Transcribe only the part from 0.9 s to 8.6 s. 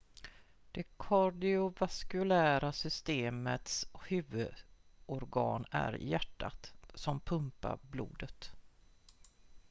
kardiovaskulära systemets huvudorgan är hjärtat som pumpar blodet